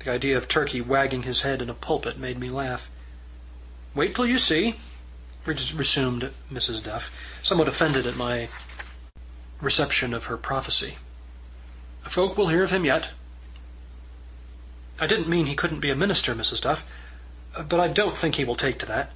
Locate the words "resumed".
5.46-6.32